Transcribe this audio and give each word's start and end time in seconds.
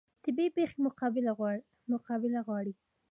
طبیعي 0.23 0.49
پیښې 0.57 0.77
مقابله 1.93 2.41
غواړي 2.47 2.73